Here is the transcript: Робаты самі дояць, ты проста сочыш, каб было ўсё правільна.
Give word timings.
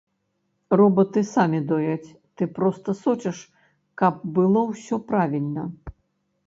Робаты 0.79 1.21
самі 1.35 1.59
дояць, 1.71 2.13
ты 2.39 2.43
проста 2.57 2.97
сочыш, 3.03 3.37
каб 4.05 4.13
было 4.41 4.67
ўсё 4.73 4.95
правільна. 5.13 5.63